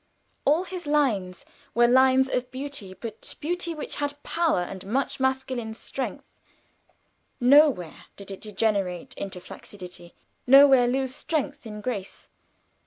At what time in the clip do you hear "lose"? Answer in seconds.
10.87-11.13